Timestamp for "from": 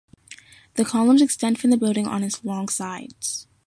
1.59-1.69